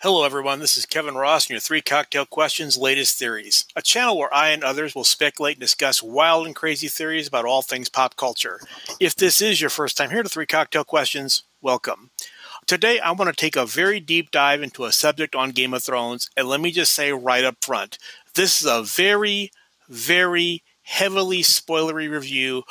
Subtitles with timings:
[0.00, 0.60] Hello, everyone.
[0.60, 4.50] This is Kevin Ross and your Three Cocktail Questions Latest Theories, a channel where I
[4.50, 8.60] and others will speculate and discuss wild and crazy theories about all things pop culture.
[9.00, 12.10] If this is your first time here to Three Cocktail Questions, welcome.
[12.66, 15.82] Today, I want to take a very deep dive into a subject on Game of
[15.82, 17.96] Thrones, and let me just say right up front
[18.34, 19.50] this is a very,
[19.88, 22.64] very heavily spoilery review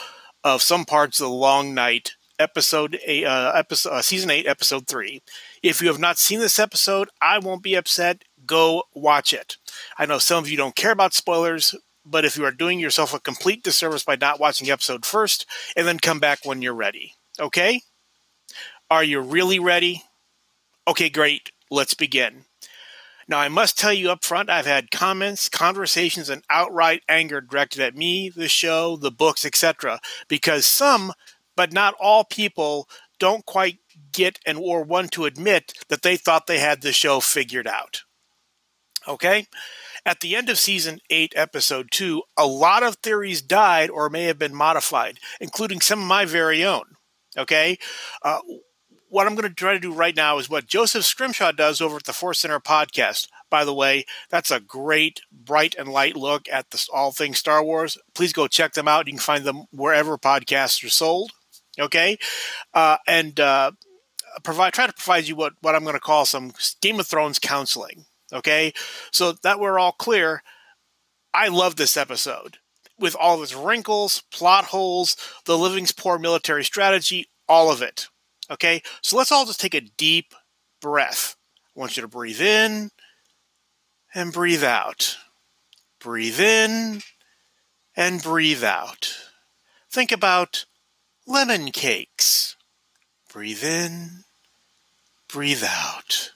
[0.44, 5.22] of some parts of the Long Night episode, uh, episode uh, season 8 episode 3
[5.64, 8.24] if you have not seen this episode i won't be upset.
[8.46, 9.58] Go watch it.
[9.98, 11.76] I know some of you don't care about spoilers
[12.06, 15.46] but if you are doing yourself a complete disservice by not watching the episode first
[15.76, 17.82] and then come back when you're ready okay?
[18.90, 20.04] Are you really ready?
[20.88, 21.52] Okay great.
[21.72, 22.46] Let's begin.
[23.28, 27.82] Now, I must tell you up front, I've had comments, conversations, and outright anger directed
[27.82, 31.12] at me, the show, the books, etc., because some
[31.56, 32.88] but not all people
[33.20, 33.80] don't quite
[34.12, 38.04] get and or want to admit that they thought they had the show figured out.
[39.08, 39.48] Okay?
[40.06, 44.26] At the end of season 8, episode 2, a lot of theories died or may
[44.26, 46.84] have been modified, including some of my very own.
[47.38, 47.78] Okay?
[48.22, 48.40] Uh,
[49.10, 51.98] what I'm going to try to do right now is what Joseph Scrimshaw does over
[51.98, 53.28] at the Force Center podcast.
[53.50, 57.64] By the way, that's a great, bright, and light look at the, all things Star
[57.64, 57.98] Wars.
[58.14, 59.08] Please go check them out.
[59.08, 61.32] You can find them wherever podcasts are sold.
[61.80, 62.18] Okay,
[62.74, 63.72] uh, and uh,
[64.44, 67.40] provide try to provide you what what I'm going to call some Game of Thrones
[67.40, 68.06] counseling.
[68.34, 68.74] Okay,
[69.12, 70.44] so that we're all clear.
[71.34, 72.58] I love this episode
[72.98, 78.08] with all of its wrinkles, plot holes, the living's poor military strategy, all of it.
[78.50, 80.34] Okay, so let's all just take a deep
[80.82, 81.36] breath.
[81.76, 82.92] I want you to breathe in
[84.14, 85.18] and breathe out.
[86.00, 87.02] Breathe in
[87.96, 89.14] and breathe out.
[89.92, 90.66] Think about
[91.28, 92.56] lemon cakes.
[93.32, 94.24] Breathe in,
[95.28, 96.32] breathe out.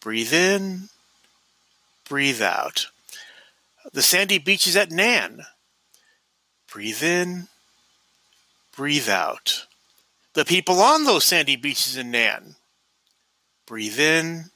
[0.00, 0.88] Breathe in,
[2.08, 2.86] breathe out.
[3.92, 5.44] The sandy beaches at Naath.
[6.72, 7.48] Breathe in,
[8.76, 9.66] breathe out.
[10.34, 12.56] The people on those sandy beaches in Naath.
[13.66, 14.46] Breathe in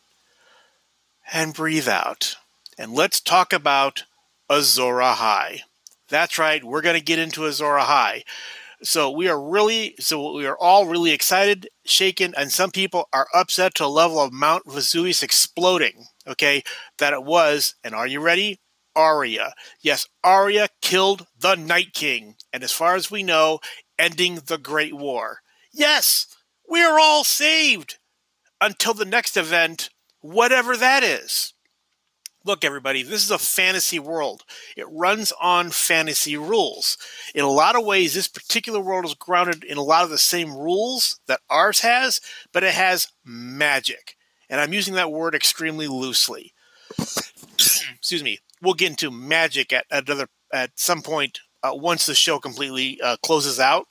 [1.33, 2.37] and breathe out.
[2.79, 4.05] And let's talk about
[4.51, 5.61] Azor Ahai.
[6.09, 8.25] That's right, we're going to get into Azor Ahai.
[8.83, 13.29] So we are really, so we are all really excited, shaken, and some people are
[13.35, 16.07] upset to a level of Mount Vesuvius exploding.
[16.27, 16.63] Okay,
[16.99, 18.61] that it was, and are you ready?
[18.95, 19.55] Arya.
[19.81, 23.61] Yes, Arya killed the Night King, and as far as we know,
[23.99, 25.41] ending the Great War.
[25.73, 26.27] Yes,
[26.69, 27.99] we are all saved
[28.61, 31.53] until the next event, whatever that is
[32.47, 34.45] look, everybody, this is a fantasy world.
[34.77, 36.97] It runs on fantasy rules.
[37.35, 40.19] In a lot of ways, this particular world is grounded in a lot of the
[40.19, 42.21] same rules that ours has,
[42.53, 44.17] but it has magic.
[44.49, 46.53] And I'm using that word extremely loosely.
[46.99, 48.39] Excuse me.
[48.63, 53.17] We'll get into magic at another at some point uh, once the show completely uh,
[53.25, 53.89] closes out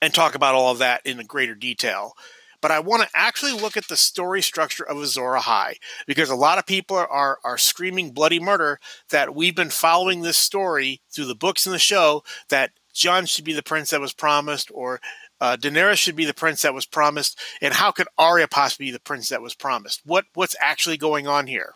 [0.00, 2.14] and talk about all of that in greater detail
[2.64, 5.74] but I want to actually look at the story structure of Azor Ahai
[6.06, 8.80] because a lot of people are, are screaming bloody murder
[9.10, 13.44] that we've been following this story through the books and the show that Jon should
[13.44, 15.02] be the prince that was promised or
[15.42, 18.92] uh, Daenerys should be the prince that was promised, and how could Arya possibly be
[18.92, 20.00] the prince that was promised?
[20.06, 21.74] What what's actually going on here?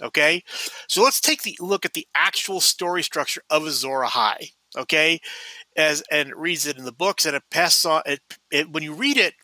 [0.00, 0.44] Okay,
[0.86, 4.52] so let's take the look at the actual story structure of Azor Ahai.
[4.78, 5.20] Okay,
[5.76, 8.02] as and reads it in the books, and it passes on.
[8.06, 8.20] It,
[8.52, 9.34] it when you read it,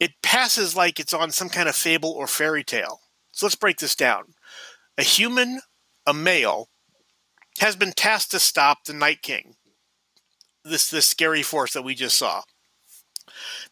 [0.00, 3.00] it passes like it's on some kind of fable or fairy tale.
[3.32, 4.34] So let's break this down.
[4.96, 5.60] A human,
[6.06, 6.68] a male,
[7.60, 9.56] has been tasked to stop the Night King,
[10.64, 12.42] this, this scary force that we just saw.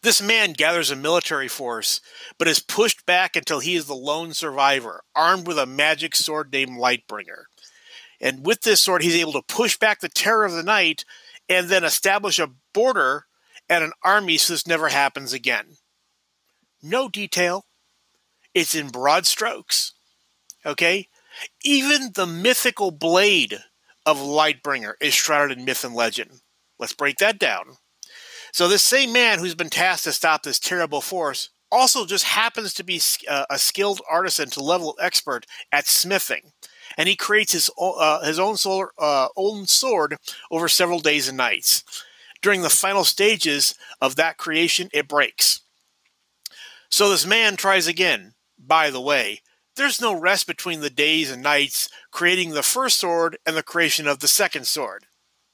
[0.01, 2.01] This man gathers a military force,
[2.37, 6.51] but is pushed back until he is the lone survivor, armed with a magic sword
[6.51, 7.45] named Lightbringer.
[8.19, 11.05] And with this sword, he's able to push back the terror of the night
[11.49, 13.25] and then establish a border
[13.69, 15.76] and an army so this never happens again
[16.81, 17.65] no detail.
[18.53, 19.93] It's in broad strokes.
[20.65, 21.07] Okay?
[21.63, 23.59] Even the mythical blade
[24.05, 26.41] of Lightbringer is shrouded in myth and legend.
[26.79, 27.77] Let's break that down.
[28.51, 32.73] So, this same man who's been tasked to stop this terrible force also just happens
[32.73, 36.53] to be uh, a skilled artisan to level expert at smithing.
[36.97, 40.17] And he creates his, uh, his own, solar, uh, own sword
[40.49, 41.83] over several days and nights.
[42.41, 45.61] During the final stages of that creation, it breaks.
[46.89, 48.33] So this man tries again.
[48.57, 49.41] By the way,
[49.75, 54.07] there's no rest between the days and nights creating the first sword and the creation
[54.07, 55.05] of the second sword.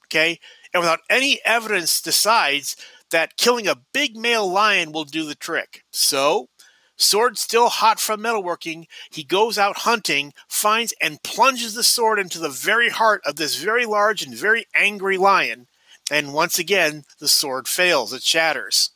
[0.06, 0.40] Okay?
[0.72, 2.76] And without any evidence decides
[3.10, 5.84] that killing a big male lion will do the trick.
[5.92, 6.48] So,
[6.96, 12.38] sword still hot from metalworking, he goes out hunting, finds and plunges the sword into
[12.38, 15.66] the very heart of this very large and very angry lion.
[16.10, 18.90] And once again, the sword fails, it shatters.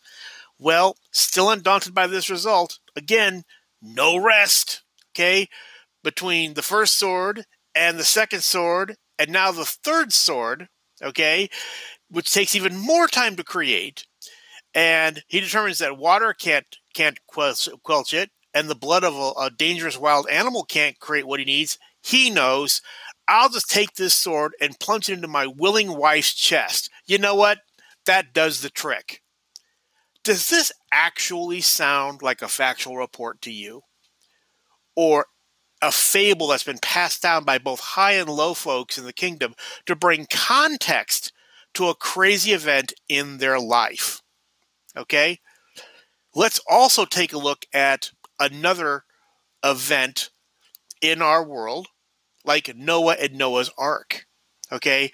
[0.59, 3.45] Well, still undaunted by this result, again,
[3.81, 4.83] no rest.
[5.15, 5.49] Okay,
[6.05, 7.45] between the first sword
[7.75, 10.69] and the second sword, and now the third sword,
[11.03, 11.49] okay,
[12.11, 14.07] which takes even more time to create.
[14.75, 17.69] And he determines that water can't can't quench,
[18.13, 21.79] it, and the blood of a, a dangerous wild animal can't create what he needs.
[22.03, 22.81] He knows.
[23.27, 26.91] I'll just take this sword and plunge it into my willing wife's chest.
[27.07, 27.59] You know what?
[28.07, 29.23] That does the trick.
[30.25, 33.83] Does this actually sound like a factual report to you?
[34.97, 35.27] Or
[35.81, 39.55] a fable that's been passed down by both high and low folks in the kingdom
[39.87, 41.33] to bring context
[41.75, 44.23] to a crazy event in their life.
[44.97, 45.39] Okay?
[46.35, 48.11] Let's also take a look at
[48.41, 49.05] another
[49.65, 50.31] event
[51.01, 51.89] in our world,
[52.45, 54.27] like Noah and Noah's Ark.
[54.73, 55.13] Okay?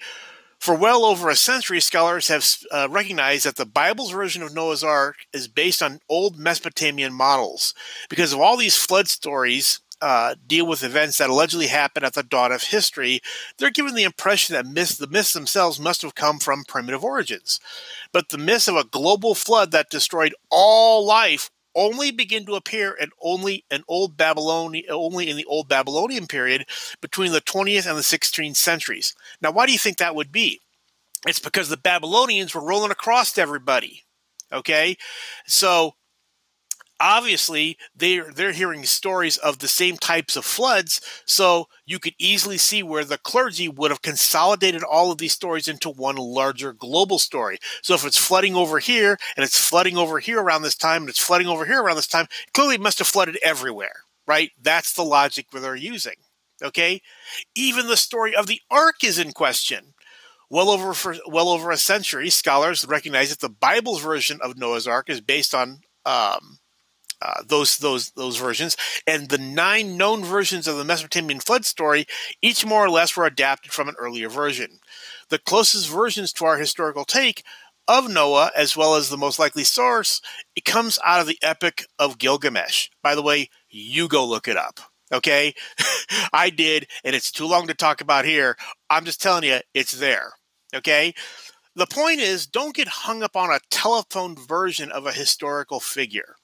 [0.65, 4.83] For well over a century, scholars have uh, recognized that the Bible's version of Noah's
[4.83, 7.75] Ark is based on old Mesopotamian models.
[8.09, 12.23] Because of all these flood stories uh, deal with events that allegedly happened at the
[12.23, 13.19] dawn of history,
[13.59, 17.59] they're given the impression that myths, the myths themselves must have come from primitive origins.
[18.11, 22.91] But the myths of a global flood that destroyed all life only begin to appear
[22.93, 26.65] in only an old Babylonian, only in the old Babylonian period
[27.01, 29.15] between the 20th and the 16th centuries.
[29.41, 30.61] Now, why do you think that would be?
[31.27, 34.03] It's because the Babylonians were rolling across everybody.
[34.53, 34.95] Okay,
[35.47, 35.95] so
[36.99, 42.57] obviously they're they're hearing stories of the same types of floods so you could easily
[42.57, 47.19] see where the clergy would have consolidated all of these stories into one larger global
[47.19, 47.57] story.
[47.81, 51.09] So if it's flooding over here and it's flooding over here around this time and
[51.09, 54.51] it's flooding over here around this time clearly it must have flooded everywhere right?
[54.59, 56.15] That's the logic they're using
[56.63, 57.01] okay?
[57.55, 59.93] Even the story of the ark is in question.
[60.49, 64.87] Well over for well over a century scholars recognize that the bible's version of noah's
[64.87, 66.59] ark is based on um,
[67.21, 68.75] uh, those those those versions,
[69.07, 72.05] and the nine known versions of the Mesopotamian flood story,
[72.41, 74.79] each more or less were adapted from an earlier version.
[75.29, 77.43] The closest versions to our historical take
[77.87, 80.21] of Noah, as well as the most likely source,
[80.55, 82.89] it comes out of the Epic of Gilgamesh.
[83.03, 84.79] By the way, you go look it up.
[85.13, 85.53] Okay,
[86.33, 88.57] I did, and it's too long to talk about here.
[88.89, 90.33] I'm just telling you, it's there.
[90.73, 91.13] Okay.
[91.77, 96.35] The point is, don't get hung up on a telephone version of a historical figure.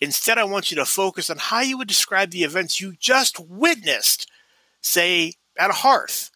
[0.00, 3.38] Instead, I want you to focus on how you would describe the events you just
[3.40, 4.30] witnessed,
[4.80, 6.30] say, at a hearth,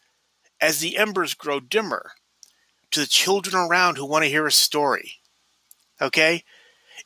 [0.60, 2.12] as the embers grow dimmer,
[2.90, 5.14] to the children around who want to hear a story.
[6.00, 6.44] Okay?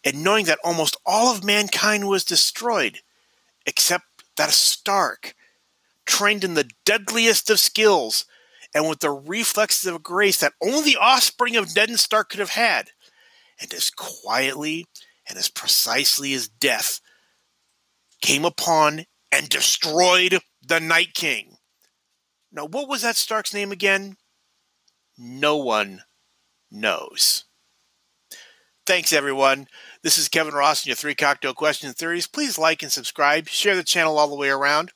[0.05, 3.01] And knowing that almost all of mankind was destroyed,
[3.67, 4.05] except
[4.37, 5.35] that a Stark,
[6.07, 8.25] trained in the deadliest of skills
[8.75, 12.41] and with the reflexes of grace that only the offspring of Ned and Stark could
[12.41, 12.91] have had,
[13.61, 14.87] and as quietly
[15.29, 17.01] and as precisely as death
[18.21, 21.57] came upon and destroyed the Night King.
[22.51, 24.17] Now, what was that Stark's name again?
[25.19, 26.03] No one
[26.71, 27.45] knows.
[28.87, 29.67] Thanks, everyone.
[30.03, 32.27] This is Kevin Ross and your three cocktail question theories.
[32.27, 33.49] Please like and subscribe.
[33.49, 34.93] Share the channel all the way around.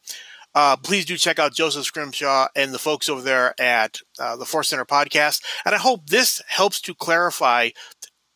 [0.55, 4.45] Uh, please do check out Joseph Scrimshaw and the folks over there at uh, the
[4.45, 5.43] Force Center podcast.
[5.65, 7.71] And I hope this helps to clarify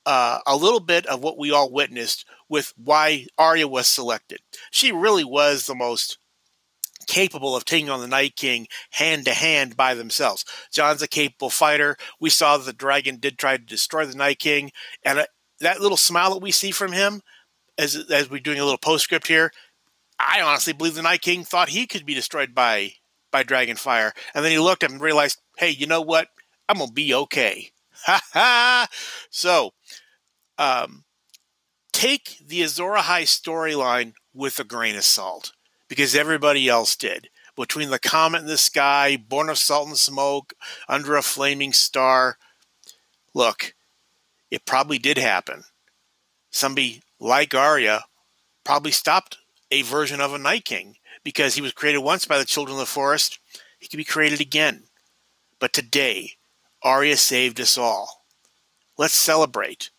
[0.06, 4.40] uh, a little bit of what we all witnessed with why Arya was selected.
[4.70, 6.18] She really was the most
[7.06, 10.44] capable of taking on the Night King hand to hand by themselves.
[10.72, 11.96] Jon's a capable fighter.
[12.20, 14.70] We saw the dragon did try to destroy the Night King,
[15.04, 15.26] and uh,
[15.60, 17.22] that little smile that we see from him
[17.78, 19.52] as as we're doing a little postscript here,
[20.18, 22.92] I honestly believe the Night King thought he could be destroyed by
[23.30, 26.28] by dragon fire, and then he looked and realized, hey, you know what?
[26.68, 27.70] I'm gonna be okay.
[28.04, 28.86] Ha ha!
[29.30, 29.72] So,
[30.58, 31.04] um,
[31.92, 35.52] take the Azor Ahai storyline with a grain of salt
[35.88, 37.28] because everybody else did.
[37.56, 40.52] Between the comet in the sky, born of salt and smoke,
[40.88, 42.36] under a flaming star.
[43.32, 43.74] Look,
[44.50, 45.64] it probably did happen.
[46.50, 48.04] Somebody like Arya
[48.62, 49.38] probably stopped
[49.70, 52.80] a version of a Night King because he was created once by the children of
[52.80, 53.38] the forest.
[53.78, 54.84] He could be created again.
[55.58, 56.32] But today,
[56.83, 58.25] Arya saved us all.
[58.99, 59.90] Let's celebrate.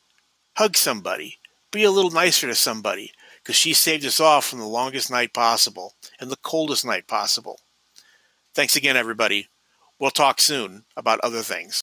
[0.55, 1.37] Hug somebody.
[1.71, 3.11] Be a little nicer to somebody
[3.43, 7.59] because she saved us all from the longest night possible and the coldest night possible.
[8.53, 9.49] Thanks again, everybody.
[9.99, 11.75] We'll talk soon about other things.